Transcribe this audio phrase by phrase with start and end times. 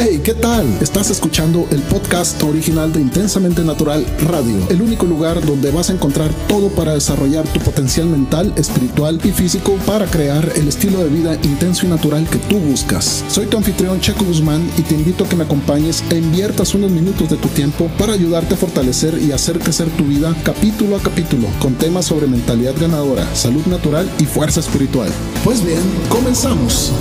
[0.00, 0.64] Hey, ¿qué tal?
[0.80, 5.92] Estás escuchando el podcast original de Intensamente Natural Radio, el único lugar donde vas a
[5.92, 11.10] encontrar todo para desarrollar tu potencial mental, espiritual y físico para crear el estilo de
[11.10, 13.24] vida intenso y natural que tú buscas.
[13.28, 16.92] Soy tu anfitrión Checo Guzmán y te invito a que me acompañes e inviertas unos
[16.92, 21.00] minutos de tu tiempo para ayudarte a fortalecer y hacer crecer tu vida capítulo a
[21.00, 25.10] capítulo con temas sobre mentalidad ganadora, salud natural y fuerza espiritual.
[25.42, 26.92] Pues bien, comenzamos.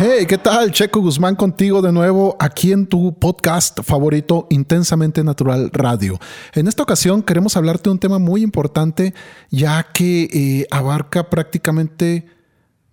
[0.00, 0.70] Hey, ¿qué tal?
[0.70, 6.20] Checo Guzmán contigo de nuevo aquí en tu podcast favorito Intensamente Natural Radio.
[6.54, 9.12] En esta ocasión queremos hablarte de un tema muy importante
[9.50, 12.28] ya que eh, abarca prácticamente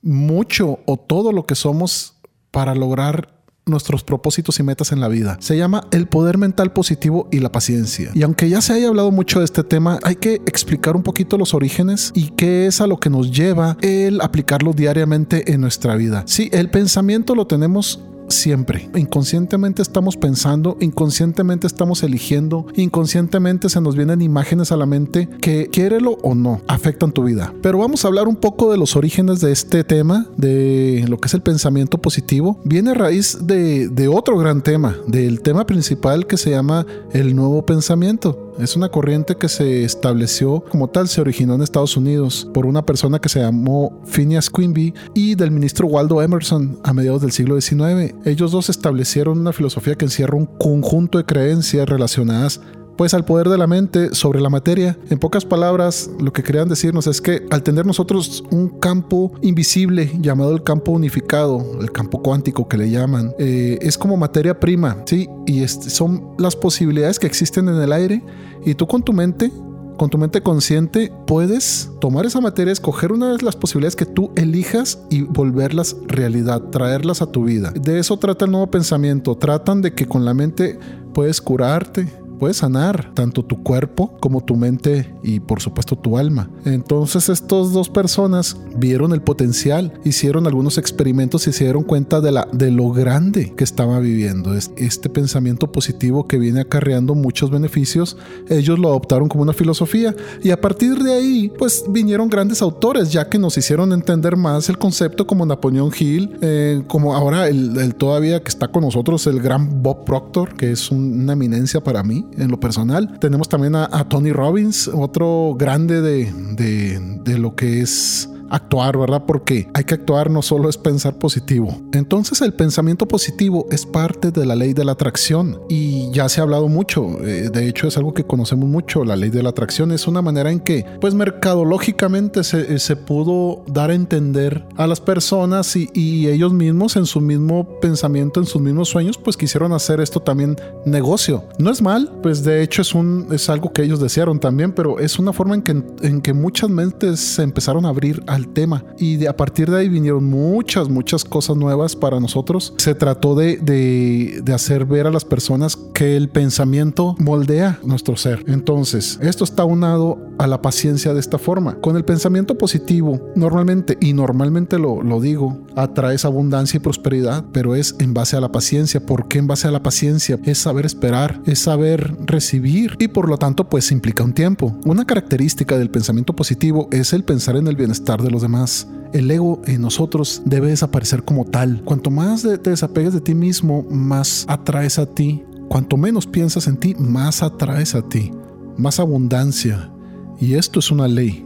[0.02, 2.16] mucho o todo lo que somos
[2.50, 3.34] para lograr
[3.66, 5.38] nuestros propósitos y metas en la vida.
[5.39, 8.11] Se llama el poder mental positivo y la paciencia.
[8.13, 11.38] Y aunque ya se haya hablado mucho de este tema, hay que explicar un poquito
[11.38, 15.95] los orígenes y qué es a lo que nos lleva el aplicarlo diariamente en nuestra
[15.95, 16.23] vida.
[16.27, 17.99] Sí, el pensamiento lo tenemos
[18.30, 18.90] siempre.
[18.95, 25.67] Inconscientemente estamos pensando, inconscientemente estamos eligiendo, inconscientemente se nos vienen imágenes a la mente que,
[25.67, 27.54] quiérelo o no, afectan tu vida.
[27.62, 31.28] Pero vamos a hablar un poco de los orígenes de este tema, de lo que
[31.28, 32.59] es el pensamiento positivo.
[32.64, 37.36] Viene a raíz de, de otro gran tema, del tema principal que se llama el
[37.36, 38.45] nuevo pensamiento.
[38.58, 42.86] Es una corriente que se estableció como tal, se originó en Estados Unidos por una
[42.86, 47.59] persona que se llamó Phineas Quimby y del ministro Waldo Emerson a mediados del siglo
[47.59, 48.16] XIX.
[48.23, 52.61] Ellos dos establecieron una filosofía que encierra un conjunto de creencias relacionadas
[52.98, 54.98] pues al poder de la mente sobre la materia.
[55.10, 60.12] En pocas palabras, lo que querían decirnos es que al tener nosotros un campo invisible
[60.20, 64.98] llamado el campo unificado, el campo cuántico que le llaman, eh, es como materia prima,
[65.06, 65.30] ¿sí?
[65.46, 68.23] Y son las posibilidades que existen en el aire
[68.66, 69.52] y tú con tu mente
[69.98, 74.32] con tu mente consciente puedes tomar esa materia, escoger una de las posibilidades que tú
[74.36, 77.72] elijas y volverlas realidad, traerlas a tu vida.
[77.72, 79.36] De eso trata el nuevo pensamiento.
[79.38, 80.78] Tratan de que con la mente
[81.14, 86.50] puedes curarte, puedes sanar tanto tu cuerpo como tu mente y por supuesto tu alma.
[86.66, 92.32] Entonces estas dos personas vieron el potencial, hicieron algunos experimentos y se dieron cuenta de,
[92.32, 94.54] la, de lo grande que estaba viviendo.
[94.54, 98.18] Este pensamiento positivo que viene acarreando muchos beneficios,
[98.50, 103.12] ellos lo adoptaron como una filosofía y a partir de ahí pues vinieron grandes autores
[103.12, 107.96] ya que nos hicieron entender más el concepto como Napoleón Hill, eh, como ahora el,
[107.96, 112.24] todavía que está con nosotros el gran Bob Proctor, que es una eminencia para mí
[112.37, 113.17] en lo personal.
[113.19, 119.23] Tenemos también a, Tony Robbins, otro grande de, de, de lo que es actuar, ¿verdad?
[119.26, 121.82] Porque hay que actuar, no solo es pensar positivo.
[121.94, 126.39] Entonces el pensamiento positivo es parte de la ley de la atracción y ya se
[126.39, 129.50] ha hablado mucho, eh, de hecho es algo que conocemos mucho, la ley de la
[129.50, 134.88] atracción es una manera en que pues mercadológicamente se, se pudo dar a entender a
[134.88, 135.89] las personas y,
[136.25, 140.56] ellos mismos en su mismo pensamiento, en sus mismos sueños, pues quisieron hacer esto también
[140.86, 141.44] negocio.
[141.60, 145.00] No es mal, pues de hecho es, un, es algo que ellos desearon también, pero
[145.00, 148.84] es una forma en que, en que muchas mentes se empezaron a abrir al tema.
[148.98, 152.74] Y de, a partir de ahí vinieron muchas, muchas cosas nuevas para nosotros.
[152.78, 158.18] Se trató de, de, de hacer ver a las personas que el pensamiento moldea nuestro
[158.18, 158.44] ser.
[158.48, 161.75] Entonces, esto está unado a la paciencia de esta forma.
[161.75, 167.75] Con el pensamiento positivo, normalmente, y normalmente lo, lo digo, atraes abundancia y prosperidad, pero
[167.75, 169.06] es en base a la paciencia.
[169.06, 170.40] ¿Por qué en base a la paciencia?
[170.44, 174.75] Es saber esperar, es saber recibir y por lo tanto pues implica un tiempo.
[174.86, 178.88] Una característica del pensamiento positivo es el pensar en el bienestar de los demás.
[179.13, 181.81] El ego en nosotros debe desaparecer como tal.
[181.86, 185.44] Cuanto más te desapegues de ti mismo, más atraes a ti.
[185.69, 188.31] Cuanto menos piensas en ti, más atraes a ti.
[188.77, 189.91] Más abundancia.
[190.39, 191.45] Y esto es una ley.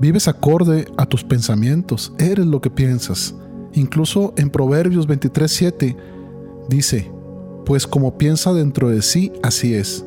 [0.00, 3.34] Vives acorde a tus pensamientos, eres lo que piensas.
[3.74, 5.96] Incluso en Proverbios 23:7
[6.68, 7.12] dice,
[7.66, 10.04] pues como piensa dentro de sí, así es.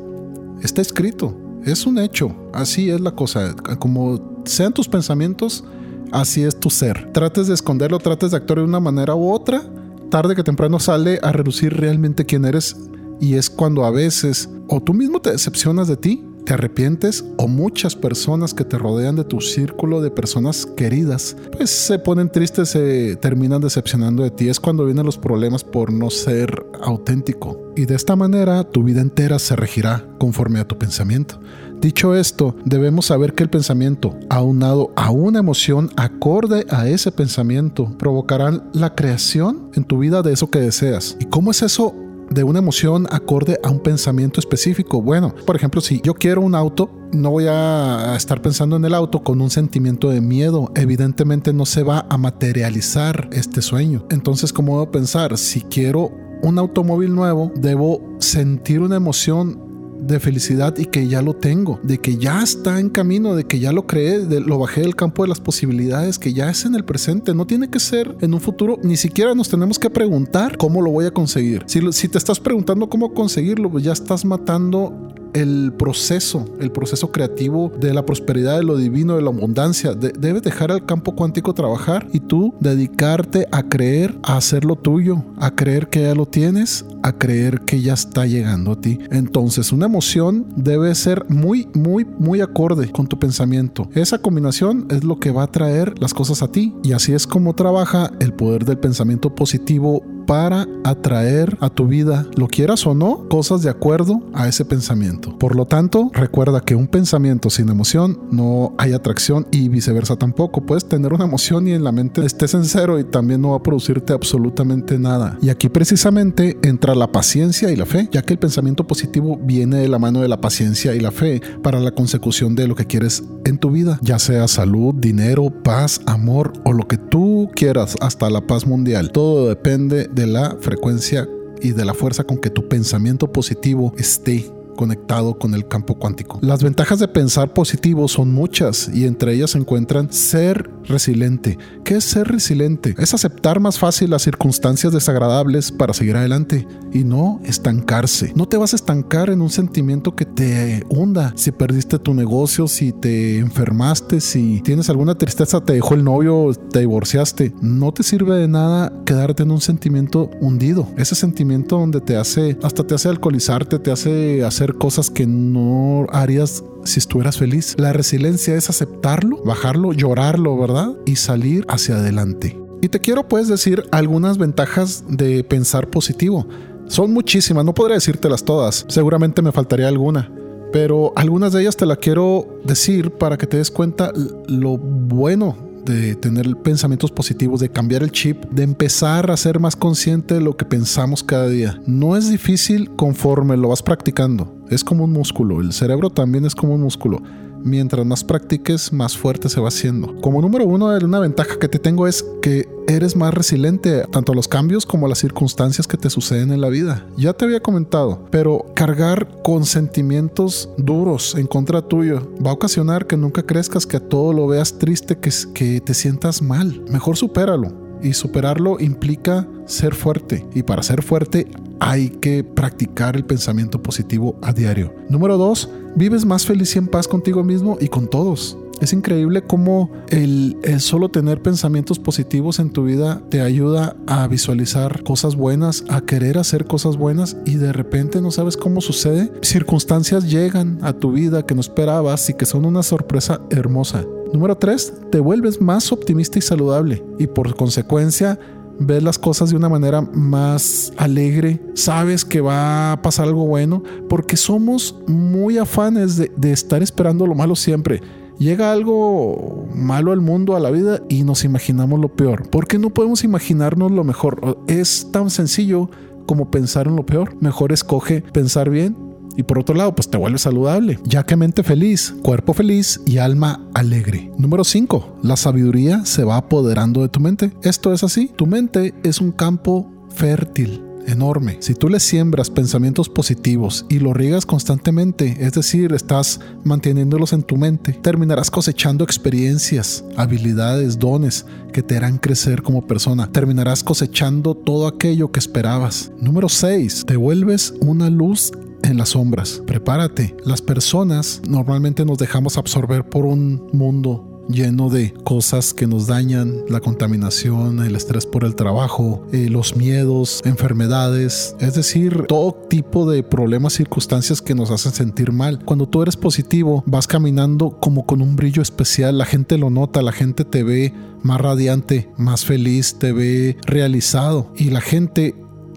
[0.62, 1.34] Está escrito,
[1.64, 3.54] es un hecho, así es la cosa.
[3.78, 5.64] Como sean tus pensamientos,
[6.12, 7.12] así es tu ser.
[7.12, 9.62] Trates de esconderlo, trates de actuar de una manera u otra,
[10.10, 12.76] tarde que temprano sale a reducir realmente quién eres
[13.20, 17.48] y es cuando a veces o tú mismo te decepcionas de ti, te arrepientes o
[17.48, 22.68] muchas personas que te rodean de tu círculo de personas queridas, pues se ponen tristes,
[22.68, 24.48] se terminan decepcionando de ti.
[24.48, 27.72] Es cuando vienen los problemas por no ser auténtico.
[27.76, 31.40] Y de esta manera tu vida entera se regirá conforme a tu pensamiento.
[31.84, 37.94] Dicho esto, debemos saber que el pensamiento, aunado a una emoción acorde a ese pensamiento,
[37.98, 41.14] provocarán la creación en tu vida de eso que deseas.
[41.20, 41.94] ¿Y cómo es eso
[42.30, 45.02] de una emoción acorde a un pensamiento específico.
[45.02, 48.94] Bueno, por ejemplo, si yo quiero un auto, no voy a estar pensando en el
[48.94, 50.72] auto con un sentimiento de miedo.
[50.74, 54.06] Evidentemente no se va a materializar este sueño.
[54.10, 55.36] Entonces, ¿cómo debo pensar?
[55.36, 61.34] Si quiero un automóvil nuevo, debo sentir una emoción de felicidad y que ya lo
[61.34, 64.82] tengo, de que ya está en camino, de que ya lo creé, de, lo bajé
[64.82, 68.16] del campo de las posibilidades, que ya es en el presente, no tiene que ser
[68.20, 71.64] en un futuro, ni siquiera nos tenemos que preguntar cómo lo voy a conseguir.
[71.66, 77.10] Si, si te estás preguntando cómo conseguirlo, pues ya estás matando el proceso, el proceso
[77.12, 79.94] creativo de la prosperidad, de lo divino, de la abundancia.
[79.94, 85.24] debes dejar al campo cuántico trabajar y tú dedicarte a creer, a hacer lo tuyo,
[85.38, 88.98] a creer que ya lo tienes, a creer que ya está llegando a ti.
[89.10, 93.88] Entonces, una emoción debe ser muy, muy, muy acorde con tu pensamiento.
[93.94, 96.74] Esa combinación es lo que va a traer las cosas a ti.
[96.82, 102.26] Y así es como trabaja el poder del pensamiento positivo para atraer a tu vida,
[102.36, 105.36] lo quieras o no, cosas de acuerdo a ese pensamiento.
[105.38, 110.62] Por lo tanto, recuerda que un pensamiento sin emoción no hay atracción y viceversa tampoco.
[110.62, 113.56] Puedes tener una emoción y en la mente estés en cero y también no va
[113.56, 115.38] a producirte absolutamente nada.
[115.40, 119.78] Y aquí precisamente entra la paciencia y la fe, ya que el pensamiento positivo viene
[119.78, 122.86] de la mano de la paciencia y la fe para la consecución de lo que
[122.86, 127.96] quieres en tu vida, ya sea salud, dinero, paz, amor o lo que tú quieras,
[128.00, 129.10] hasta la paz mundial.
[129.12, 131.28] Todo depende de la frecuencia
[131.60, 136.38] y de la fuerza con que tu pensamiento positivo esté conectado con el campo cuántico.
[136.42, 141.58] Las ventajas de pensar positivo son muchas y entre ellas se encuentran ser resiliente.
[141.84, 142.94] ¿Qué es ser resiliente?
[142.98, 148.32] Es aceptar más fácil las circunstancias desagradables para seguir adelante y no estancarse.
[148.34, 151.32] No te vas a estancar en un sentimiento que te hunda.
[151.36, 156.52] Si perdiste tu negocio, si te enfermaste, si tienes alguna tristeza, te dejó el novio,
[156.70, 157.54] te divorciaste.
[157.60, 160.88] No te sirve de nada quedarte en un sentimiento hundido.
[160.96, 166.06] Ese sentimiento donde te hace, hasta te hace alcoholizarte, te hace hacer cosas que no
[166.10, 167.74] harías si estuvieras feliz.
[167.78, 170.94] La resiliencia es aceptarlo, bajarlo, llorarlo, ¿verdad?
[171.04, 172.58] Y salir hacia adelante.
[172.80, 176.46] Y te quiero pues decir algunas ventajas de pensar positivo.
[176.86, 180.30] Son muchísimas, no podré decírtelas todas, seguramente me faltaría alguna,
[180.70, 184.12] pero algunas de ellas te las quiero decir para que te des cuenta
[184.48, 189.76] lo bueno de tener pensamientos positivos, de cambiar el chip, de empezar a ser más
[189.76, 191.80] consciente de lo que pensamos cada día.
[191.86, 194.53] No es difícil conforme lo vas practicando.
[194.70, 195.60] Es como un músculo.
[195.60, 197.20] El cerebro también es como un músculo
[197.64, 200.14] mientras más practiques, más fuerte se va haciendo.
[200.20, 204.34] Como número uno, una ventaja que te tengo es que eres más resiliente tanto a
[204.34, 207.06] los cambios como a las circunstancias que te suceden en la vida.
[207.16, 213.06] Ya te había comentado, pero cargar con sentimientos duros en contra tuyo va a ocasionar
[213.06, 216.84] que nunca crezcas, que a todo lo veas triste, que, que te sientas mal.
[216.90, 217.72] Mejor supéralo
[218.02, 221.46] y superarlo implica ser fuerte y para ser fuerte
[221.80, 224.94] hay que practicar el pensamiento positivo a diario.
[225.08, 228.56] Número dos, vives más feliz y en paz contigo mismo y con todos.
[228.80, 235.02] Es increíble cómo el, solo tener pensamientos positivos en tu vida te ayuda a visualizar
[235.04, 239.30] cosas buenas, a querer hacer cosas buenas y de repente no sabes cómo sucede.
[239.42, 244.04] Circunstancias llegan a tu vida que no esperabas y que son una sorpresa hermosa.
[244.32, 248.38] Número 3, te vuelves más optimista y saludable y por consecuencia
[248.78, 253.82] ves las cosas de una manera más alegre, sabes que va a pasar algo bueno,
[254.08, 258.00] porque somos muy afanes de, estar esperando lo malo siempre.
[258.38, 262.48] Llega algo malo al mundo, a la vida, y nos imaginamos lo peor.
[262.50, 264.58] ¿Por qué no podemos imaginarnos lo mejor?
[264.66, 265.88] Es tan sencillo
[266.26, 267.36] como pensar en lo peor.
[267.40, 271.62] Mejor escoge pensar bien y por otro lado, pues te vuelves saludable, ya que mente
[271.62, 274.30] feliz, cuerpo feliz y alma alegre.
[274.38, 275.18] Número 5.
[275.22, 277.52] La sabiduría se va apoderando de tu mente.
[277.62, 278.30] Esto es así.
[278.36, 281.58] Tu mente es un campo fértil enorme.
[281.60, 287.42] Si tú le siembras pensamientos positivos y lo riegas constantemente, es decir, estás manteniéndolos en
[287.42, 293.30] tu mente, terminarás cosechando experiencias, habilidades, dones que te harán crecer como persona.
[293.30, 296.12] Terminarás cosechando todo aquello que esperabas.
[296.20, 297.04] Número 6.
[297.06, 298.52] Te vuelves una luz
[298.84, 299.62] en las sombras.
[299.66, 300.36] Prepárate.
[300.44, 306.62] Las personas normalmente nos dejamos absorber por un mundo lleno de cosas que nos dañan,
[306.68, 313.10] la contaminación, el estrés por el trabajo, eh, los miedos, enfermedades, es decir, todo tipo
[313.10, 315.64] de problemas, circunstancias que nos hacen sentir mal.
[315.64, 320.02] Cuando tú eres positivo, vas caminando como con un brillo especial, la gente lo nota,
[320.02, 325.34] la gente te ve más radiante, más feliz, te ve realizado y la gente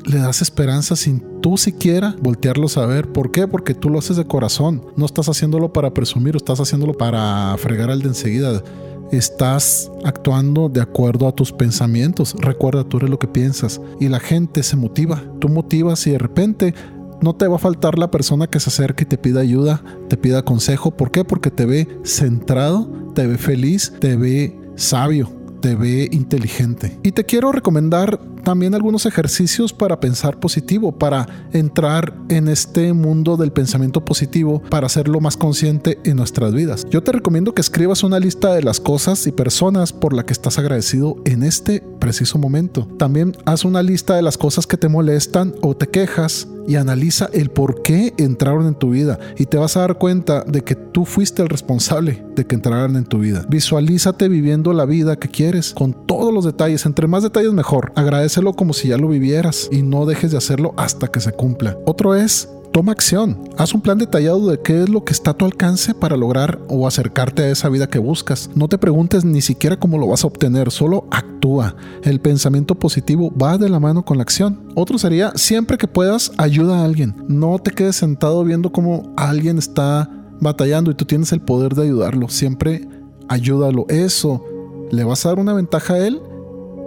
[0.08, 3.12] le das esperanza sin tú siquiera voltearlos a ver.
[3.12, 3.48] ¿Por qué?
[3.48, 4.82] Porque tú lo haces de corazón.
[4.96, 8.64] No estás haciéndolo para presumir, estás haciéndolo para fregar al de enseguida.
[9.12, 12.36] estás actuando de acuerdo a tus pensamientos.
[12.40, 13.82] Recuerda, tú eres lo que piensas.
[14.00, 15.24] Y la gente se motiva.
[15.40, 16.74] Tú motivas y de repente
[17.22, 20.18] no te va a faltar la persona que se acerque y te pida ayuda, te
[20.18, 20.92] pida consejo.
[20.92, 21.24] ¿Por qué?
[21.24, 26.98] Porque te ve centrado, te ve feliz, te ve sabio te ve inteligente.
[27.04, 33.36] Y te quiero recomendar también algunos ejercicios para pensar positivo, para entrar en este mundo
[33.36, 36.86] del pensamiento positivo, para hacerlo más consciente en nuestras vidas.
[36.90, 40.34] Yo te recomiendo que escribas una lista de las cosas y personas por las que
[40.34, 42.88] estás agradecido en este preciso momento.
[42.98, 47.30] También haz una lista de las cosas que te molestan o te quejas y analiza
[47.34, 50.76] el por qué entraron en tu vida y te vas a dar cuenta de que
[50.76, 53.46] tú fuiste el responsable de que entraran en tu vida.
[53.50, 57.92] Visualízate viviendo la vida que quieres con todos los detalles, entre más detalles mejor.
[57.96, 61.78] Agradecelo como si ya lo vivieras y no dejes de hacerlo hasta que se cumpla.
[61.86, 62.48] Otro es
[62.78, 65.96] Toma acción, haz un plan detallado de qué es lo que está a tu alcance
[65.96, 68.52] para lograr o acercarte a esa vida que buscas.
[68.54, 71.76] No te preguntes ni siquiera cómo lo vas a obtener, solo actúa.
[72.04, 74.72] El pensamiento positivo va de la mano con la acción.
[74.76, 77.16] Otro sería, siempre que puedas, ayuda a alguien.
[77.28, 80.08] No te quedes sentado viendo cómo alguien está
[80.40, 82.30] batallando y tú tienes el poder de ayudarlo.
[82.30, 82.88] Siempre
[83.28, 83.88] ayúdalo.
[83.90, 84.46] Eso
[84.92, 86.22] le vas a dar una ventaja a él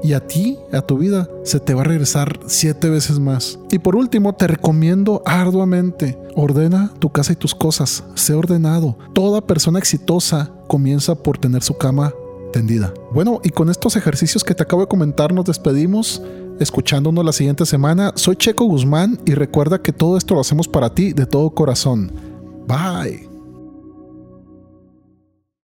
[0.02, 3.58] y a ti, a tu vida, se te va a regresar siete veces más.
[3.70, 8.96] Y por último, te recomiendo arduamente, ordena tu casa y tus cosas, sé ordenado.
[9.12, 12.12] Toda persona exitosa comienza por tener su cama
[12.52, 12.92] tendida.
[13.12, 16.22] Bueno, y con estos ejercicios que te acabo de comentar, nos despedimos
[16.58, 18.12] escuchándonos la siguiente semana.
[18.16, 22.12] Soy Checo Guzmán y recuerda que todo esto lo hacemos para ti de todo corazón.
[22.66, 23.29] Bye.